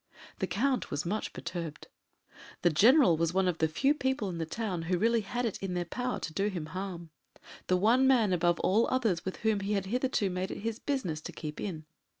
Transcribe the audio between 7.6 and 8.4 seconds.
the one man